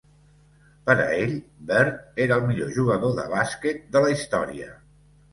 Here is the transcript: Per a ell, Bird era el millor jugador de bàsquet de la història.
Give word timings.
Per 0.85 0.93
a 1.01 1.09
ell, 1.17 1.33
Bird 1.71 1.99
era 2.25 2.37
el 2.41 2.47
millor 2.51 2.71
jugador 2.77 3.13
de 3.19 3.25
bàsquet 3.33 3.85
de 3.97 4.03
la 4.07 4.15
història. 4.15 4.71